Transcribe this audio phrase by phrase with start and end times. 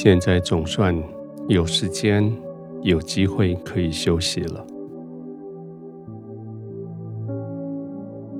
[0.00, 0.96] 现在总算
[1.48, 2.32] 有时间、
[2.82, 4.64] 有机会可以休息了。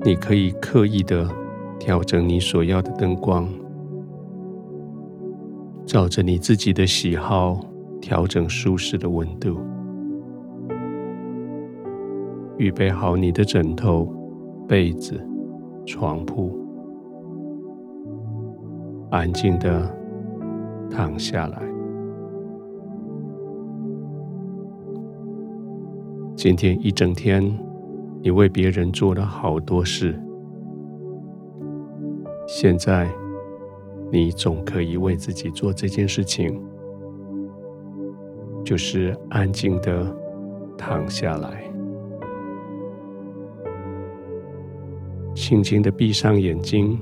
[0.05, 1.27] 你可以刻意的
[1.77, 3.45] 调整你所要的灯光，
[5.85, 7.59] 照着你自己的喜好
[7.99, 9.59] 调整舒适的温度，
[12.57, 14.07] 预备好你的枕头、
[14.65, 15.21] 被子、
[15.85, 16.57] 床铺，
[19.11, 19.93] 安静的
[20.89, 21.61] 躺下来。
[26.35, 27.57] 今天一整天。
[28.21, 30.21] 你为别人做了好多事，
[32.45, 33.09] 现在
[34.11, 36.61] 你总可以为自己做这件事情，
[38.61, 40.13] 就是安静的
[40.77, 41.63] 躺下来，
[45.33, 46.99] 轻轻的闭上眼睛，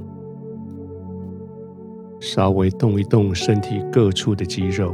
[2.30, 4.94] 稍微动一动身体各处的肌肉，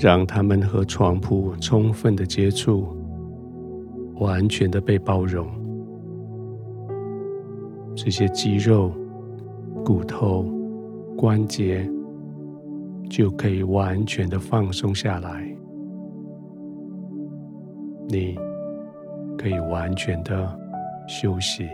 [0.00, 2.88] 让他们和床铺充分的接触。
[4.20, 5.44] 完全的被包容，
[7.96, 8.92] 这些肌肉、
[9.84, 10.46] 骨头、
[11.16, 11.84] 关节
[13.10, 15.44] 就可以完全的放松下来。
[18.08, 18.38] 你
[19.36, 20.58] 可以完全的
[21.08, 21.68] 休息。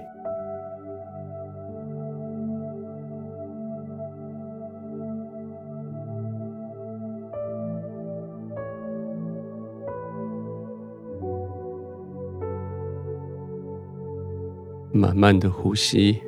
[15.11, 16.23] 慢慢的呼吸，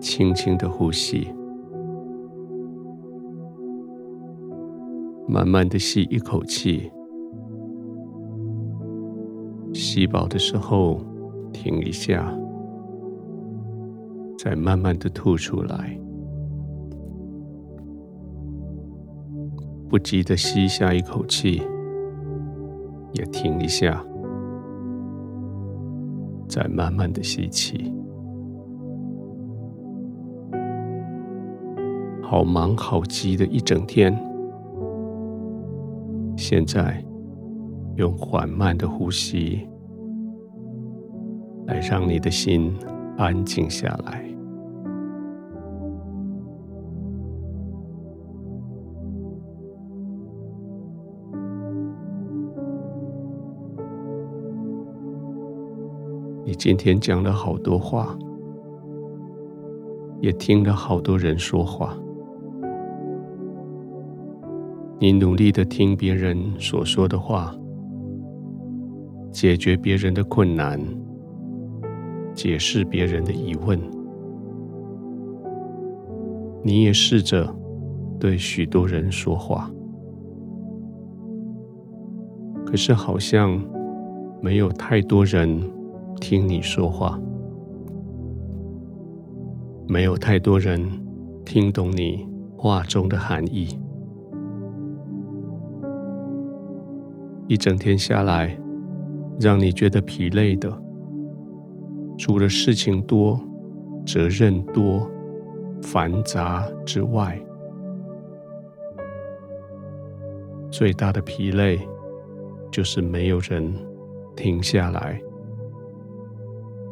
[0.00, 1.28] 轻轻的呼吸，
[5.28, 6.90] 慢慢的吸一口气，
[9.74, 10.98] 吸饱的时候
[11.52, 12.34] 停一下，
[14.38, 16.00] 再慢慢的吐出来，
[19.90, 21.60] 不急的吸下一口气，
[23.12, 24.02] 也停一下。
[26.52, 27.90] 再慢慢的吸气，
[32.22, 34.14] 好忙好急的一整天，
[36.36, 37.02] 现在
[37.96, 39.66] 用缓慢的呼吸
[41.64, 42.70] 来让你的心
[43.16, 44.31] 安静下来。
[56.44, 58.18] 你今天讲了好多话，
[60.20, 61.96] 也听了好多人说话。
[64.98, 67.54] 你努力的听别人所说的话，
[69.30, 70.80] 解决别人的困难，
[72.34, 73.80] 解释别人的疑问。
[76.64, 77.48] 你也试着
[78.18, 79.70] 对许多人说话，
[82.66, 83.60] 可是好像
[84.40, 85.60] 没有太多人。
[86.20, 87.20] 听你说话，
[89.88, 90.88] 没有太多人
[91.44, 93.78] 听懂你话中的含义。
[97.48, 98.56] 一整天下来，
[99.38, 100.72] 让你觉得疲累的，
[102.16, 103.38] 除了事情多、
[104.06, 105.10] 责任多、
[105.82, 107.38] 繁杂之外，
[110.70, 111.78] 最大的疲累
[112.70, 113.74] 就是没有人
[114.34, 115.20] 停下来。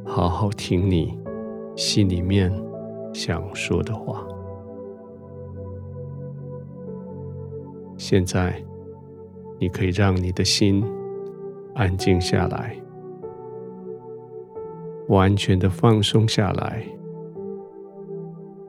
[0.04, 1.18] 好好听你
[1.76, 2.52] 心里面
[3.12, 4.26] 想说的话。
[7.96, 8.60] 现在，
[9.58, 10.84] 你可以让你的心
[11.74, 12.74] 安静下来，
[15.08, 16.84] 完全的放松下来，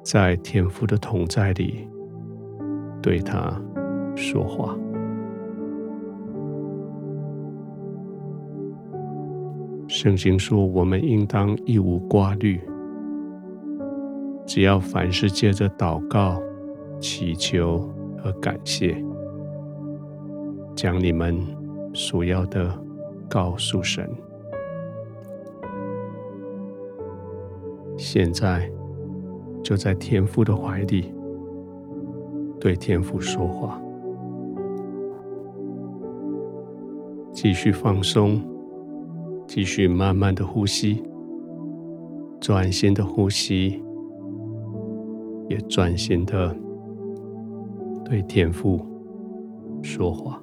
[0.03, 1.88] 在天父的同在里
[3.02, 3.59] 对他
[4.16, 4.78] 说话。
[10.01, 12.59] 圣经说：“我们应当一无挂虑，
[14.48, 16.42] 只要凡事借着祷告、
[17.00, 17.88] 祈求
[18.18, 18.98] 和感谢，
[20.75, 21.39] 将你们
[21.94, 22.75] 所要的
[23.30, 24.09] 告诉神。
[27.95, 28.68] 现在
[29.62, 31.13] 就在天父的怀里，
[32.59, 33.80] 对天父说话，
[37.31, 38.42] 继续放松。”
[39.53, 41.03] 继续慢慢的呼吸，
[42.39, 43.83] 专心的呼吸，
[45.50, 46.56] 也专心的
[48.06, 48.80] 对天父
[49.81, 50.42] 说话。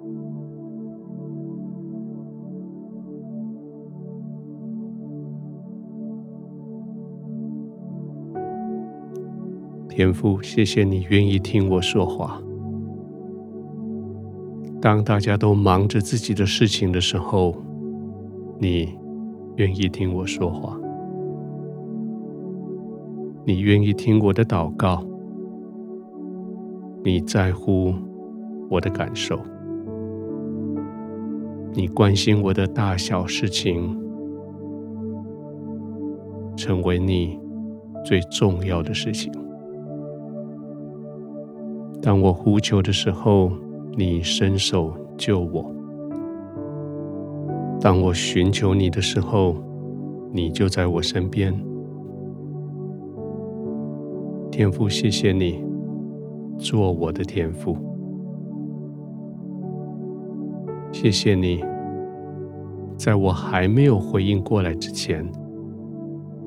[9.88, 12.42] 天父，谢谢你愿意听我说话。
[14.82, 17.56] 当大家都忙着自己的事情的时候，
[18.60, 18.98] 你
[19.56, 20.76] 愿意听我说话。
[23.44, 25.02] 你愿意听我的祷告。
[27.04, 27.94] 你在乎
[28.68, 29.38] 我的感受。
[31.72, 33.96] 你关心我的大小事情，
[36.56, 37.38] 成为你
[38.04, 39.32] 最重要的事情。
[42.02, 43.52] 当我呼求的时候，
[43.96, 45.72] 你伸手救我；
[47.80, 49.56] 当我寻求你的时候，
[50.32, 51.54] 你就在我身边。
[54.50, 55.64] 天父，谢谢你
[56.58, 57.76] 做我的天父，
[60.90, 61.64] 谢谢你
[62.96, 65.24] 在我还没有回应过来之前，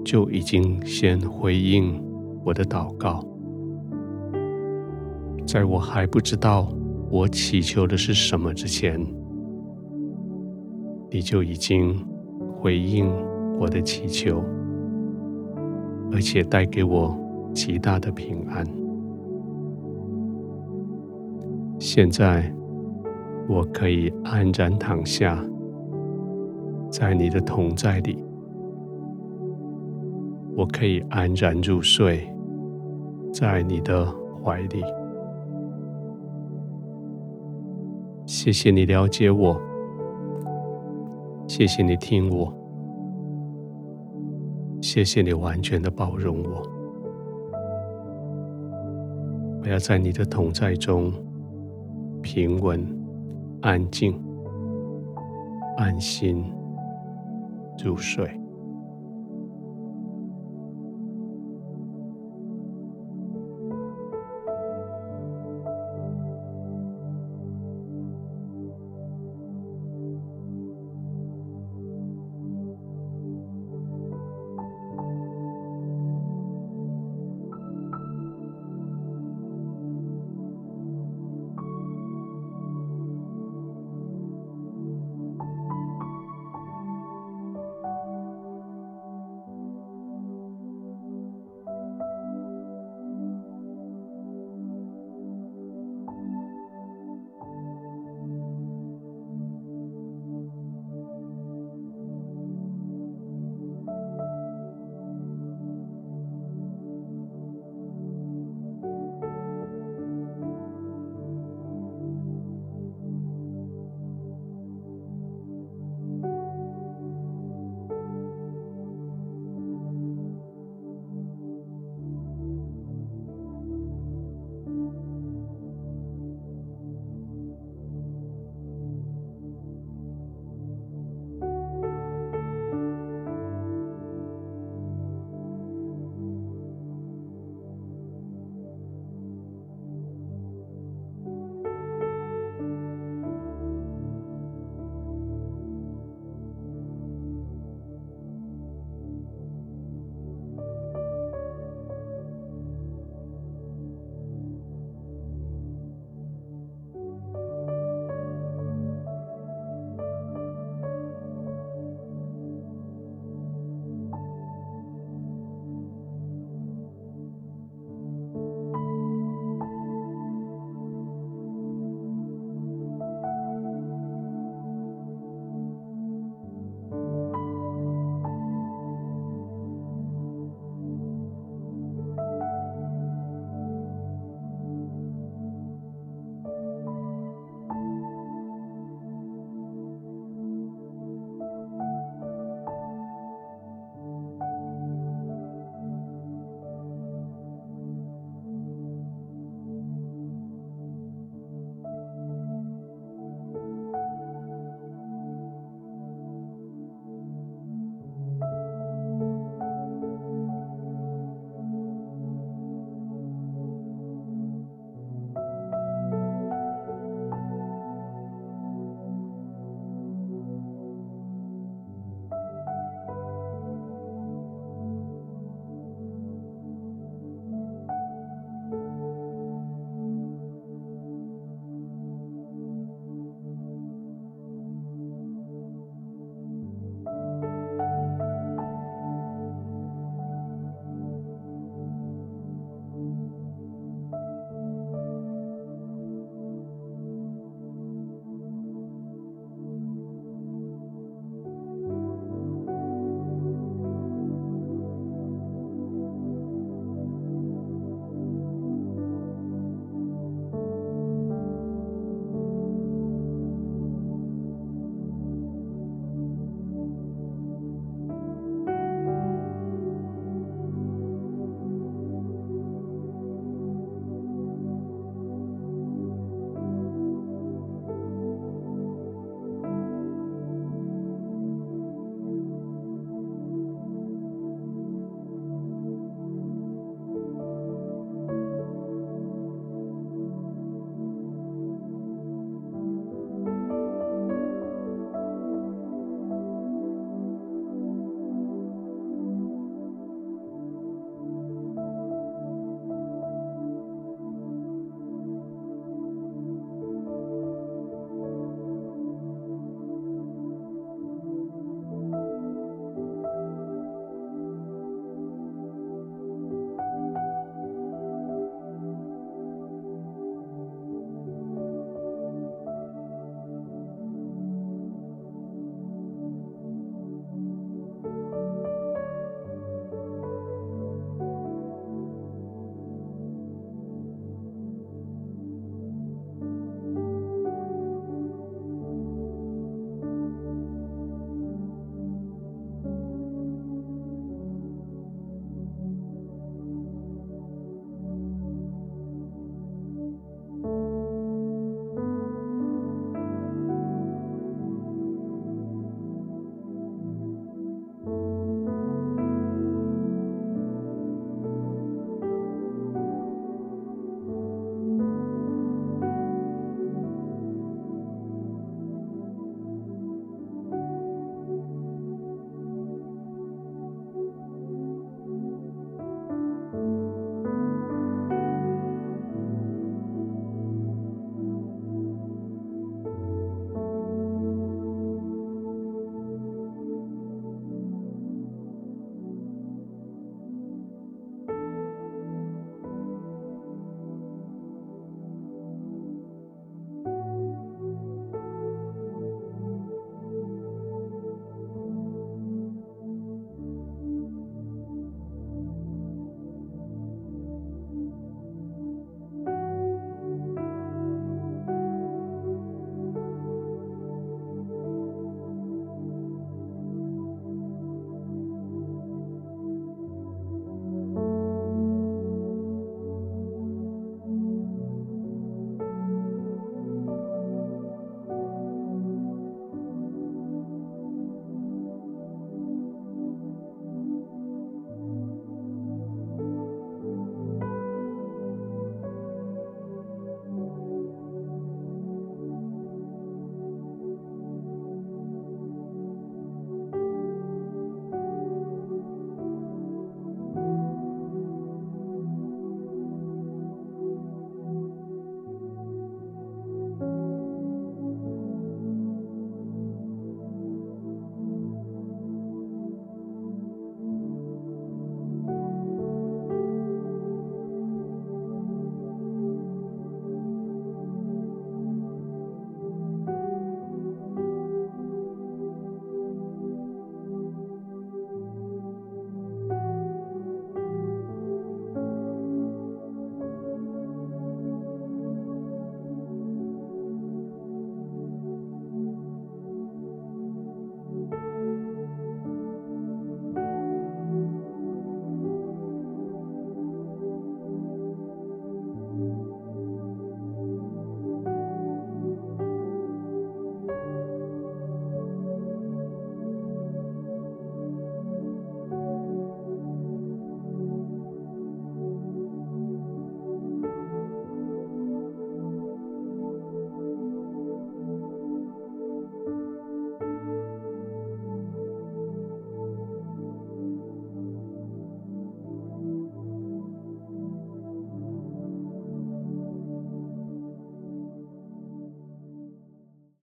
[0.04, 2.04] 就已经先回应
[2.44, 3.26] 我的祷告。
[5.48, 6.68] 在我还不知道
[7.10, 9.02] 我祈求的是什么之前，
[11.14, 11.94] 你就已经
[12.58, 13.06] 回应
[13.60, 14.42] 我的祈求，
[16.10, 17.14] 而且带给我
[17.54, 18.66] 极大的平安。
[21.78, 22.50] 现在
[23.50, 25.44] 我可以安然躺下，
[26.90, 28.24] 在你的同在里，
[30.56, 32.26] 我可以安然入睡，
[33.34, 34.08] 在你的
[34.42, 34.82] 怀里。
[38.26, 39.60] 谢谢你了解我，
[41.54, 42.50] 谢谢你听我，
[44.82, 46.64] 谢谢你完全的包容我。
[49.62, 51.12] 我要在你的同在中
[52.22, 52.82] 平稳、
[53.62, 54.18] 安静、
[55.76, 56.42] 安心
[57.84, 58.32] 入睡。